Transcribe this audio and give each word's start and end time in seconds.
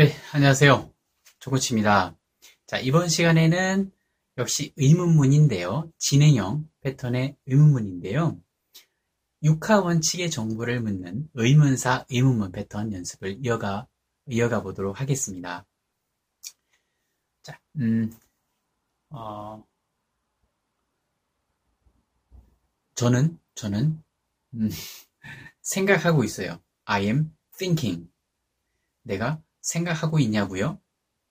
네, 0.00 0.14
안녕하세요. 0.32 0.90
조코치입니다. 1.40 2.16
자, 2.64 2.78
이번 2.78 3.10
시간에는 3.10 3.92
역시 4.38 4.72
의문문인데요. 4.76 5.92
진행형 5.98 6.70
패턴의 6.80 7.36
의문문인데요. 7.44 8.40
육하 9.42 9.80
원칙의 9.80 10.30
정보를 10.30 10.80
묻는 10.80 11.28
의문사 11.34 12.06
의문문 12.08 12.50
패턴 12.50 12.94
연습을 12.94 13.44
이어가, 13.44 13.88
이어가 14.26 14.62
보도록 14.62 15.02
하겠습니다. 15.02 15.66
자, 17.42 17.60
음, 17.76 18.10
어, 19.10 19.62
저는, 22.94 23.38
저는, 23.54 24.02
음, 24.54 24.70
생각하고 25.60 26.24
있어요. 26.24 26.58
I 26.86 27.04
am 27.04 27.36
thinking. 27.58 28.10
내가 29.02 29.42
생각하고 29.60 30.18
있냐고요? 30.18 30.80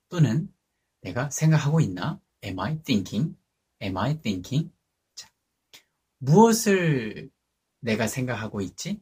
또는 0.10 0.54
내가 1.02 1.30
생각하고 1.30 1.80
있나? 1.82 2.20
Am 2.44 2.60
I 2.60 2.82
thinking? 2.82 3.36
Am 3.82 3.98
I 3.98 4.20
thinking? 4.22 4.72
자, 5.16 5.30
무엇을 6.18 7.30
내가 7.80 8.08
생각하고 8.08 8.62
있지? 8.62 9.02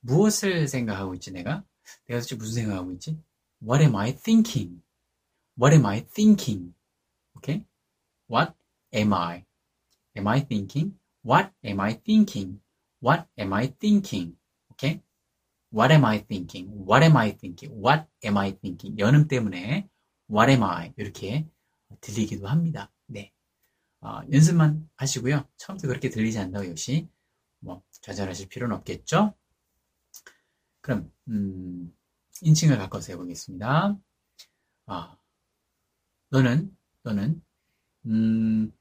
무엇을 0.00 0.68
생각하고 0.68 1.14
있지 1.14 1.30
내가? 1.30 1.64
내가 2.06 2.20
도대체 2.20 2.36
무슨 2.36 2.54
생각하고 2.54 2.92
있지? 2.92 3.18
What 3.62 3.82
am 3.82 3.96
I 3.96 4.16
thinking? 4.16 4.82
What 5.56 5.74
am 5.74 5.86
I 5.86 6.04
thinking? 6.06 6.74
Okay? 7.36 7.64
What 8.28 8.54
am 8.94 9.12
I? 9.12 9.44
Am 10.16 10.26
I 10.26 10.40
thinking? 10.46 10.98
What 11.24 11.52
am 11.64 11.80
I 11.80 11.94
thinking? 11.94 12.60
What 13.00 13.28
am 13.38 13.52
I 13.52 13.66
thinking? 13.68 14.36
Okay? 14.72 15.02
What 15.72 15.92
am 15.92 16.04
I 16.04 16.18
thinking? 16.24 16.70
What 16.86 17.04
am 17.04 17.16
I 17.16 17.36
thinking? 17.36 17.74
What 17.82 18.06
am 18.24 18.36
I 18.38 18.52
thinking? 18.58 18.98
연음 18.98 19.28
때문에 19.28 19.88
What 20.30 20.50
am 20.50 20.62
I? 20.62 20.92
이렇게 20.96 21.48
들리기도 22.00 22.46
합니다. 22.48 22.90
네. 23.06 23.32
어, 24.00 24.20
연습만 24.32 24.88
하시고요. 24.96 25.48
처음부터 25.56 25.88
그렇게 25.88 26.10
들리지 26.10 26.38
않는다고 26.38 26.68
역시 26.68 27.08
뭐 27.60 27.82
좌절하실 28.00 28.48
필요는 28.48 28.76
없겠죠? 28.76 29.34
그럼 30.80 31.12
음, 31.28 31.94
인칭을 32.42 32.76
바꿔서 32.78 33.12
해보겠습니다. 33.12 33.96
아, 34.86 35.16
너는 36.30 36.76
너는 37.02 37.42
음, 38.06 38.72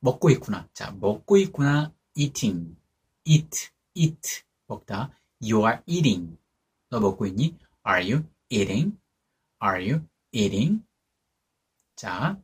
먹고 0.00 0.30
있구나. 0.30 0.68
자, 0.74 0.90
먹고 0.92 1.36
있구나. 1.36 1.94
eating, 2.14 2.76
eat, 3.24 3.70
eat 3.94 4.42
먹다. 4.66 5.12
You 5.42 5.64
are 5.66 5.80
eating. 5.86 6.36
너 6.90 7.00
먹고 7.00 7.26
있니? 7.26 7.56
Are 7.86 8.02
you 8.12 8.28
eating? 8.50 8.98
Are 9.62 9.82
you 9.82 10.06
eating? 10.32 10.84
자, 11.96 12.40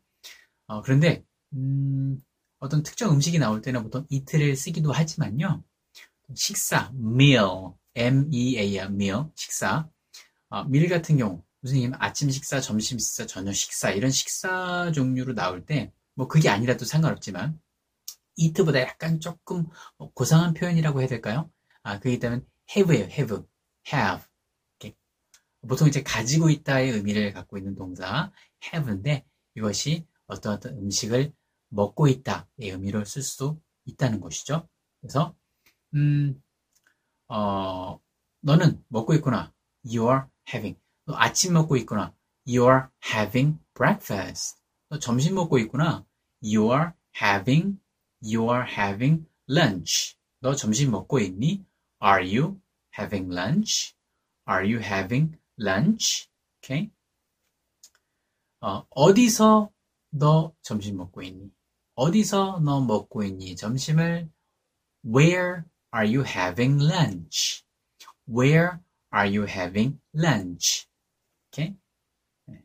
어, 0.67 0.83
그런데 0.83 1.25
음, 1.55 2.21
어떤 2.61 2.83
특정 2.83 3.13
음식이 3.13 3.39
나올 3.39 3.63
때는 3.63 3.83
보통 3.85 4.07
eat를 4.11 4.57
쓰기도 4.57 4.93
하지만요. 4.93 5.65
식사, 6.35 6.93
meal, 6.97 7.75
M-E-A, 7.97 8.77
meal, 8.87 9.27
식사. 9.37 9.89
어, 10.51 10.61
meal 10.63 10.89
같은 10.89 11.19
경우, 11.19 11.43
선생님 11.63 11.93
아침 11.99 12.31
식사, 12.31 12.61
점심 12.61 12.99
식사, 12.99 13.27
저녁 13.27 13.55
식사 13.55 13.91
이런 13.93 14.11
식사 14.11 14.93
종류로 14.93 15.35
나올 15.35 15.65
때 15.67 15.93
뭐 16.15 16.29
그게 16.29 16.49
아니라도 16.51 16.85
상관없지만 16.85 17.61
eat보다 18.37 18.81
약간 18.81 19.21
조금 19.21 19.67
고상한 20.15 20.55
표현이라고 20.55 21.01
해야 21.01 21.09
될까요? 21.09 21.51
아, 21.83 21.99
그게 22.01 22.15
있다면 22.15 22.47
have예요, 22.71 23.05
have, 23.11 23.45
have. 23.93 24.25
이렇게. 24.81 24.97
보통 25.69 25.89
이제 25.89 26.03
가지고 26.03 26.51
있다의 26.51 26.91
의미를 26.93 27.33
갖고 27.33 27.59
있는 27.59 27.75
동사 27.75 28.33
have인데 28.65 29.25
이것이 29.55 30.07
어떤 30.27 30.55
어떤 30.55 30.79
음식을 30.79 31.33
먹고 31.69 32.09
있다의 32.09 32.45
의미로 32.59 33.05
쓸 33.05 33.23
수 33.23 33.61
있다는 33.85 34.21
것이죠. 34.21 34.69
그래서 35.01 35.35
음, 35.95 36.43
어, 37.29 38.01
너는 38.41 38.85
먹고 38.89 39.15
있구나. 39.15 39.53
You 39.85 40.09
are 40.09 40.23
having. 40.49 40.79
너 41.07 41.15
아침 41.17 41.55
먹고 41.55 41.77
있구나. 41.77 42.15
You 42.47 42.65
are 42.69 42.87
having 43.05 43.59
breakfast. 43.75 44.59
너 44.89 44.99
점심 44.99 45.35
먹고 45.35 45.59
있구나. 45.59 46.05
You 46.43 46.71
are 46.73 46.93
having, 47.21 47.79
you 48.23 48.51
are 48.51 48.65
having 48.71 49.27
lunch. 49.49 50.17
너 50.41 50.55
점심 50.55 50.91
먹고 50.91 51.21
있니? 51.21 51.65
Are 52.03 52.21
you 52.21 52.61
having 52.91 53.31
lunch? 53.31 53.95
Are 54.45 54.65
you 54.65 54.81
having 54.81 55.39
lunch? 55.57 56.29
Okay? 56.59 56.91
어, 58.61 58.85
어디서 58.91 59.71
너 60.11 60.53
점심 60.63 60.97
먹고 60.97 61.23
있니? 61.23 61.53
어디서 61.95 62.61
너 62.65 62.81
먹고 62.81 63.23
있니? 63.23 63.55
점심을 63.55 64.29
Where 65.05 65.63
are 65.95 66.13
you 66.13 66.25
having 66.25 66.83
lunch? 66.83 67.65
Where 68.29 68.81
are 69.15 69.29
you 69.29 69.47
having 69.47 70.01
lunch? 70.13 70.89
Okay? 71.53 71.77
네. 72.47 72.65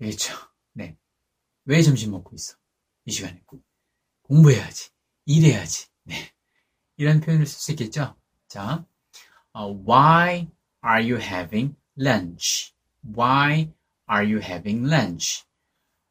되겠죠? 0.00 0.34
네. 0.74 0.98
왜 1.64 1.80
점심 1.80 2.10
먹고 2.10 2.34
있어? 2.34 2.56
이 3.06 3.10
시간에 3.10 3.42
공부해야지. 4.22 4.90
일해야지. 5.24 5.86
네. 6.02 6.34
이런 6.96 7.20
표현을 7.20 7.46
쓸 7.46 7.58
수 7.58 7.72
있겠죠? 7.72 8.14
자, 8.48 8.84
uh, 9.56 9.84
why 9.84 10.48
are 10.84 11.02
you 11.02 11.16
having 11.16 11.76
lunch? 11.98 12.74
Why 13.02 13.72
are 14.08 14.24
you 14.24 14.40
having 14.40 14.86
lunch? 14.86 15.44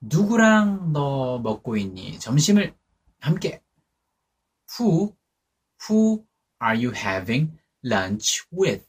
누구랑 0.02 0.92
너 0.92 1.40
먹고 1.40 1.78
있니? 1.78 2.20
점심을 2.20 2.76
함께. 3.20 3.62
Who, 4.78 5.16
who 5.88 6.26
are 6.62 6.78
you 6.78 6.92
having 6.94 7.58
lunch 7.84 8.46
with? 8.52 8.86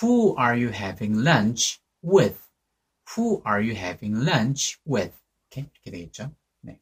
Who 0.00 0.36
are 0.38 0.56
you 0.56 0.70
having 0.72 1.22
lunch 1.22 1.80
with? 2.02 2.38
Who 3.16 3.42
are 3.44 3.62
you 3.62 3.74
having 3.74 4.22
lunch 4.22 4.78
with? 4.86 5.16
이렇게, 5.50 5.70
이렇게 5.74 5.90
되겠죠? 5.90 6.32
네. 6.60 6.78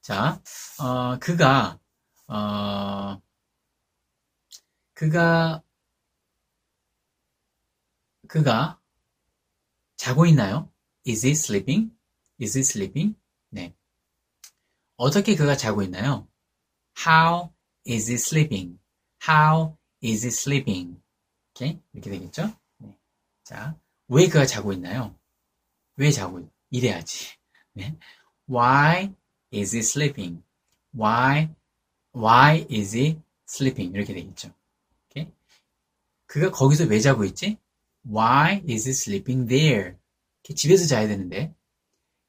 자, 0.00 0.40
어, 0.78 1.18
그가 1.18 1.80
어, 2.30 3.20
그가 4.94 5.64
그가 8.28 8.80
자고 9.96 10.26
있나요? 10.26 10.70
Is 11.08 11.26
he 11.26 11.32
sleeping? 11.32 11.90
Is 12.40 12.56
he 12.56 12.62
sleeping? 12.62 13.18
네. 13.48 13.74
어떻게 14.96 15.34
그가 15.34 15.56
자고 15.56 15.82
있나요? 15.82 16.28
How 16.96 17.52
is 17.88 18.08
he 18.08 18.14
sleeping? 18.14 18.78
How 19.28 19.76
is 20.04 20.24
he 20.24 20.28
sleeping? 20.28 21.02
이렇게 21.56 21.80
이렇게 21.92 22.10
되겠죠? 22.10 22.56
네. 22.78 22.96
자, 23.42 23.76
왜 24.06 24.28
그가 24.28 24.46
자고 24.46 24.72
있나요? 24.72 25.18
왜 25.96 26.12
자고 26.12 26.48
이래야지. 26.70 27.36
네. 27.72 27.98
Why 28.48 29.12
is 29.52 29.74
he 29.74 29.80
sleeping? 29.80 30.44
Why 30.94 31.52
Why 32.12 32.66
is 32.70 32.96
he 32.96 33.20
sleeping? 33.48 33.94
이렇게 33.94 34.14
되겠죠. 34.14 34.52
Okay? 35.10 35.32
그가 36.26 36.50
거기서 36.50 36.84
왜 36.84 37.00
자고 37.00 37.24
있지? 37.24 37.58
Why 38.06 38.62
is 38.68 38.88
he 38.88 38.90
sleeping 38.90 39.48
there? 39.48 39.96
집에서 40.42 40.86
자야 40.86 41.06
되는데 41.06 41.54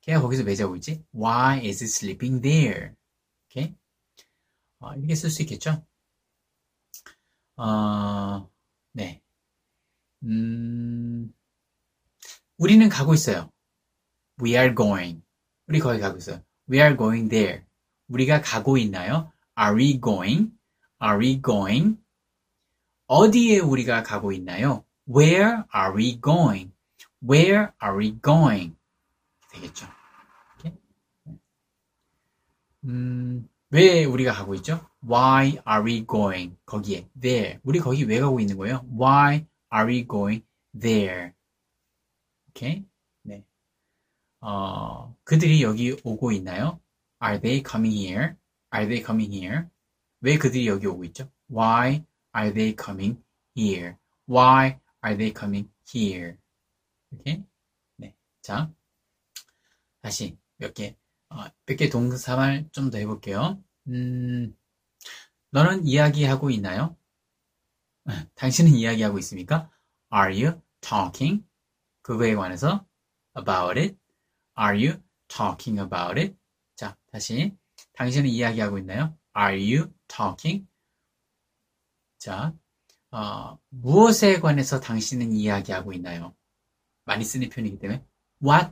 걔가 0.02 0.22
거기서 0.22 0.44
왜 0.44 0.56
자고 0.56 0.76
있지? 0.76 1.04
Why 1.16 1.60
is 1.60 1.84
he 1.84 1.88
sleeping 1.88 2.42
there? 2.42 2.92
Okay? 3.50 3.76
어, 4.80 4.94
이렇게 4.96 5.16
쓸 5.16 5.30
수 5.30 5.42
있겠죠? 5.44 5.86
어, 7.56 8.50
네. 8.92 9.22
음, 10.24 11.34
우리는 12.58 12.90
가고 12.90 13.14
있어요. 13.14 13.52
We 14.42 14.52
are 14.52 14.76
going. 14.76 15.24
우리 15.68 15.80
거기 15.80 16.00
가고 16.00 16.18
있어요. 16.18 16.44
We 16.70 16.80
are 16.80 16.98
going 16.98 17.30
there. 17.30 17.64
우리가 18.08 18.42
가고 18.42 18.78
있나요? 18.78 19.32
Are 19.58 19.76
we 19.76 20.00
going? 20.00 20.52
Are 21.02 21.18
we 21.18 21.42
going? 21.42 21.98
어디에 23.08 23.60
우리가 23.60 24.04
가고 24.04 24.32
있나요? 24.32 24.86
Where 25.08 25.64
are 25.76 25.94
we 25.96 26.20
going? 26.22 26.72
Where 27.22 27.72
are 27.84 27.98
we 27.98 28.20
going? 28.22 28.76
되겠죠. 29.52 29.88
음, 32.86 33.48
왜 33.70 34.06
우리가 34.06 34.34
가고 34.34 34.56
있죠? 34.56 34.88
Why 35.04 35.60
are 35.68 35.84
we 35.84 36.06
going? 36.06 36.58
거기에 36.66 37.10
there. 37.20 37.60
우리 37.64 37.80
거기 37.80 38.04
왜 38.06 38.20
가고 38.20 38.40
있는 38.40 38.58
거예요? 38.58 38.86
Why 38.98 39.46
are 39.74 39.88
we 39.88 40.08
going 40.08 40.44
there? 40.80 41.32
오케이? 42.50 42.86
네. 43.24 43.44
어, 44.40 45.16
그들이 45.24 45.62
여기 45.62 45.96
오고 46.04 46.32
있나요? 46.32 46.80
Are 47.22 47.40
they 47.40 47.64
coming 47.68 47.96
here? 47.96 48.36
Are 48.74 48.88
they 48.88 49.04
coming 49.04 49.34
here? 49.34 49.66
왜 50.22 50.38
그들이 50.38 50.68
여기 50.68 50.88
오고 50.88 51.04
있죠? 51.06 51.30
Why 51.50 52.06
are 52.36 52.54
they 52.54 52.76
coming 52.80 53.22
here? 53.58 53.96
Why 54.30 54.80
are 55.04 55.18
they 55.18 55.34
coming 55.38 55.70
here? 55.94 56.38
이렇게. 57.12 57.44
네. 57.98 58.16
자, 58.42 58.72
다시 60.02 60.38
몇 60.58 60.74
개, 60.74 60.96
어, 61.30 61.46
몇개 61.66 61.90
동사말 61.90 62.70
좀 62.72 62.90
더 62.92 62.98
해볼게요. 62.98 63.62
음, 63.88 64.56
너는 65.52 65.86
이야기하고 65.86 66.50
있나요? 66.52 66.96
당신은 68.36 68.72
이야기하고 68.72 69.20
있습니까? 69.20 69.70
Are 70.14 70.32
you 70.34 70.62
talking? 70.82 71.46
그거에 72.02 72.36
관해서 72.36 72.86
about 73.38 73.80
it. 73.80 73.98
Are 74.58 74.76
you 74.78 75.02
talking 75.28 75.80
about 75.80 76.20
it? 76.20 76.36
자, 76.76 76.98
다시. 77.12 77.56
당신은 77.94 78.30
이야기하고 78.30 78.78
있나요? 78.80 79.18
Are 79.38 79.58
you 79.58 79.92
talking? 80.08 80.68
자, 82.18 82.54
어, 83.12 83.60
무엇에 83.70 84.40
관해서 84.40 84.80
당신은 84.80 85.34
이야기하고 85.34 85.94
있나요? 85.94 86.36
많이 87.06 87.24
쓰는 87.24 87.50
표현이기 87.50 87.80
때문에 87.80 88.06
What 88.44 88.72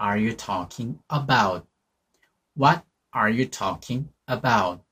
are 0.00 0.20
you 0.20 0.36
talking 0.36 1.00
about? 1.12 1.66
What 2.56 2.82
are 3.14 3.32
you 3.32 3.50
talking 3.50 4.12
about? 4.30 4.82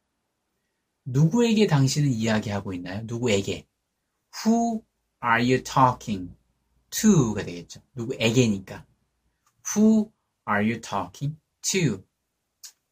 누구에게 1.04 1.66
당신은 1.66 2.10
이야기하고 2.10 2.72
있나요? 2.74 3.02
누구에게? 3.04 3.66
Who 4.44 4.84
are 5.24 5.42
you 5.42 5.62
talking 5.62 6.36
to가 6.90 7.44
되겠죠. 7.44 7.82
누구에게니까. 7.94 8.86
Who 9.74 10.12
are 10.48 10.64
you 10.64 10.80
talking 10.80 11.38
to? 11.62 12.05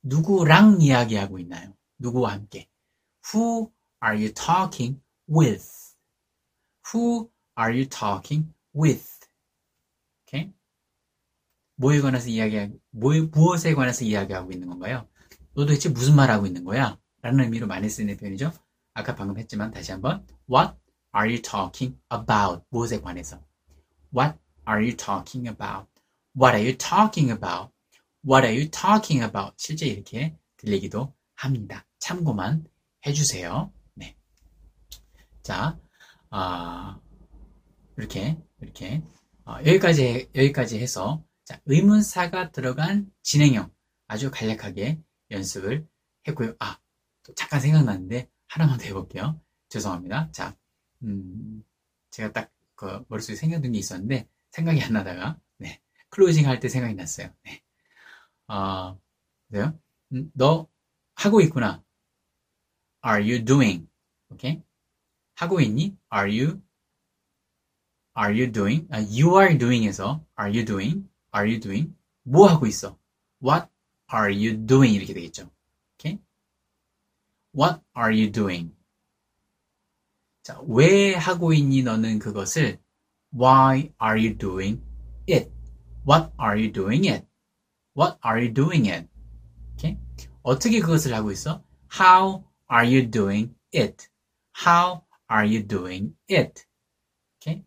누구랑 0.04 0.82
이야기하고 0.82 1.38
있나요? 1.38 1.74
누구와 1.98 2.32
함께? 2.32 2.68
Who 3.32 3.72
are 4.04 4.16
you 4.16 4.32
talking 4.32 5.00
with? 5.28 5.66
Who 6.92 7.30
are 7.58 7.72
you 7.72 7.88
talking 7.88 8.52
with? 8.76 9.08
Okay? 10.26 10.52
뭐에 11.76 12.00
관해서 12.00 12.28
이야기, 12.28 12.70
뭐, 12.90 13.14
무엇에 13.32 13.74
관해서 13.74 14.04
이야기하고 14.04 14.52
있는 14.52 14.68
건가요? 14.68 15.08
너 15.54 15.64
도대체 15.64 15.88
무슨 15.88 16.14
말 16.14 16.30
하고 16.30 16.46
있는 16.46 16.64
거야? 16.64 16.98
라는 17.22 17.42
의미로 17.42 17.66
많이 17.66 17.88
쓰는 17.88 18.16
표현이죠. 18.16 18.52
아까 18.92 19.14
방금 19.14 19.38
했지만 19.38 19.70
다시 19.70 19.90
한번. 19.90 20.26
What 20.50 20.76
are 21.16 21.28
you 21.28 21.40
talking 21.40 21.98
about? 22.12 22.62
무엇에 22.68 23.00
관해서? 23.00 23.40
What 24.14 24.38
are 24.68 24.84
you 24.84 24.96
talking 24.96 25.48
about? 25.48 25.88
What 26.36 26.54
are 26.54 26.62
you 26.62 26.76
talking 26.76 27.32
about? 27.32 27.73
What 28.26 28.46
are 28.46 28.52
you 28.54 28.70
talking 28.70 29.22
about? 29.22 29.54
실제 29.58 29.86
이렇게 29.86 30.36
들리기도 30.56 31.14
합니다. 31.34 31.86
참고만 31.98 32.66
해주세요. 33.06 33.72
네. 33.94 34.16
자, 35.42 35.78
아, 36.30 36.98
이렇게, 37.98 38.38
이렇게, 38.60 39.02
어, 39.44 39.56
여기까지, 39.66 40.30
여기까지 40.34 40.78
해서, 40.80 41.22
자, 41.44 41.60
의문사가 41.66 42.50
들어간 42.50 43.12
진행형 43.22 43.70
아주 44.06 44.30
간략하게 44.30 45.00
연습을 45.30 45.86
했고요. 46.26 46.54
아, 46.60 46.78
또 47.24 47.34
잠깐 47.34 47.60
생각났는데, 47.60 48.30
하나만 48.46 48.78
더 48.78 48.84
해볼게요. 48.84 49.40
죄송합니다. 49.68 50.30
자, 50.32 50.56
음, 51.02 51.62
제가 52.10 52.32
딱, 52.32 52.50
그, 52.74 53.04
머릿속에 53.08 53.36
생각난 53.36 53.72
게 53.72 53.78
있었는데, 53.78 54.28
생각이 54.50 54.80
안 54.82 54.92
나다가, 54.94 55.38
네. 55.58 55.80
클로징 56.08 56.46
할 56.48 56.60
때 56.60 56.68
생각이 56.68 56.94
났어요. 56.94 57.28
네. 57.44 57.62
아, 58.46 58.96
그래요? 59.48 59.78
음, 60.12 60.30
너 60.34 60.68
하고 61.14 61.40
있구나. 61.40 61.82
Are 63.04 63.22
you 63.22 63.44
doing? 63.44 63.86
오케이? 64.30 64.62
하고 65.34 65.60
있니? 65.60 65.96
Are 66.12 66.30
you? 66.30 66.60
Are 68.16 68.32
you 68.32 68.52
doing? 68.52 68.86
아, 68.90 68.98
you 68.98 69.36
are 69.36 69.58
doing에서 69.58 70.24
Are 70.38 70.50
you 70.50 70.64
doing? 70.64 71.08
Are 71.34 71.50
you 71.50 71.60
doing? 71.60 71.94
뭐 72.22 72.48
하고 72.48 72.66
있어? 72.66 72.98
What 73.42 73.68
are 74.12 74.32
you 74.32 74.66
doing? 74.66 74.94
이렇게 74.94 75.12
되겠죠. 75.12 75.50
오케이? 75.94 76.18
What 77.54 77.82
are 77.96 78.12
you 78.12 78.30
doing? 78.30 78.74
자, 80.42 80.60
왜 80.66 81.14
하고 81.14 81.52
있니 81.52 81.82
너는 81.82 82.18
그것을 82.18 82.78
Why 83.32 83.92
are 84.00 84.18
you 84.20 84.36
doing 84.36 84.82
it? 85.28 85.50
What 86.06 86.32
are 86.38 86.60
you 86.60 86.70
doing 86.72 87.08
it? 87.08 87.26
What 87.94 88.18
are 88.24 88.40
you 88.40 88.52
doing 88.52 88.88
it? 88.88 89.08
Okay? 89.74 89.98
어떻게 90.42 90.80
그것을 90.80 91.14
하고 91.14 91.30
있어? 91.30 91.62
How 91.92 92.44
are 92.70 92.84
you 92.84 93.08
doing 93.08 93.54
it? 93.72 94.08
How 94.66 95.02
are 95.30 95.46
you 95.46 95.66
doing 95.66 96.16
it? 96.28 96.66
Okay? 97.38 97.64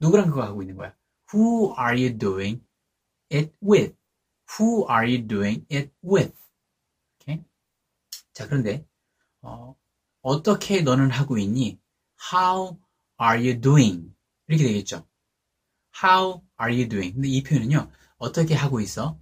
누구랑 0.00 0.28
그거 0.30 0.42
하고 0.42 0.62
있는 0.62 0.76
거야? 0.76 0.94
Who 1.32 1.74
are 1.78 1.94
you 1.94 2.16
doing 2.16 2.62
it 3.30 3.52
with? 3.62 3.94
Who 4.58 4.86
are 4.88 5.06
you 5.06 5.26
doing 5.26 5.66
it 5.70 5.92
with? 6.02 6.34
Okay? 7.20 7.44
자, 8.32 8.46
그런데 8.46 8.86
어, 9.42 9.76
어떻게 10.22 10.80
너는 10.80 11.10
하고 11.10 11.36
있니? 11.36 11.78
How 12.32 12.78
are 13.20 13.38
you 13.38 13.60
doing? 13.60 14.14
이렇게 14.48 14.64
되겠죠. 14.64 15.06
How 16.02 16.42
are 16.60 16.74
you 16.74 16.88
doing? 16.88 17.12
근데 17.12 17.28
이 17.28 17.42
표현은요. 17.42 17.90
어떻게 18.18 18.54
하고 18.54 18.80
있어? 18.80 19.18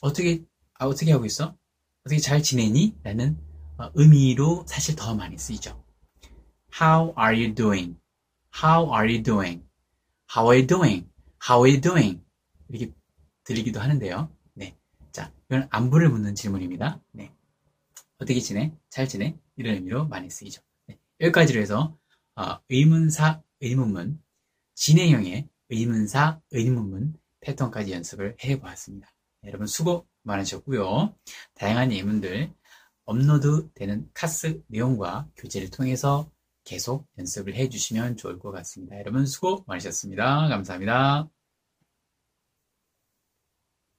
어떻게, 0.00 0.44
아, 0.74 0.86
어떻게 0.86 1.12
하고 1.12 1.24
있어? 1.24 1.56
어떻게 2.04 2.20
잘 2.20 2.42
지내니? 2.42 2.96
라는 3.02 3.36
어, 3.78 3.90
의미로 3.94 4.64
사실 4.66 4.96
더 4.96 5.14
많이 5.14 5.36
쓰이죠. 5.36 5.84
How 6.80 7.14
are 7.18 7.36
you 7.36 7.54
doing? 7.54 7.98
How 8.62 8.92
are 8.92 9.12
you 9.12 9.22
doing? 9.22 9.64
How 10.34 10.50
are 10.50 10.58
you 10.58 10.66
doing? 10.66 11.08
How 11.48 11.64
are 11.64 11.70
you 11.70 11.80
doing? 11.80 12.22
이렇게 12.68 12.92
들리기도 13.44 13.80
하는데요. 13.80 14.30
네. 14.54 14.76
자, 15.12 15.32
이건 15.48 15.68
안부를 15.70 16.08
묻는 16.08 16.34
질문입니다. 16.34 17.00
네. 17.12 17.32
어떻게 18.18 18.40
지내? 18.40 18.72
잘 18.88 19.08
지내? 19.08 19.36
이런 19.56 19.74
의미로 19.74 20.06
많이 20.06 20.30
쓰이죠. 20.30 20.62
네. 20.86 20.98
여기까지로 21.20 21.60
해서 21.60 21.96
어, 22.34 22.58
의문사, 22.68 23.42
의문문, 23.60 24.22
진행형의 24.74 25.48
의문사, 25.70 26.40
의문문, 26.50 27.14
패턴까지 27.46 27.92
연습을 27.92 28.36
해보았습니다. 28.44 29.08
여러분 29.44 29.66
수고 29.66 30.06
많으셨고요. 30.22 31.14
다양한 31.54 31.92
예문들 31.92 32.52
업로드 33.04 33.70
되는 33.74 34.08
카스 34.12 34.60
내용과 34.66 35.28
교재를 35.36 35.70
통해서 35.70 36.28
계속 36.64 37.06
연습을 37.16 37.54
해주시면 37.54 38.16
좋을 38.16 38.40
것 38.40 38.50
같습니다. 38.50 38.98
여러분 38.98 39.24
수고 39.24 39.64
많으셨습니다. 39.68 40.48
감사합니다. 40.48 41.28